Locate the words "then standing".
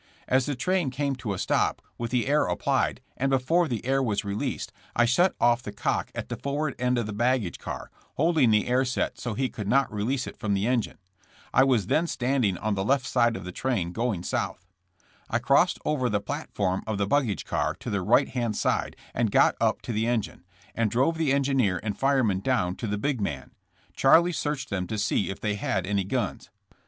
11.85-12.57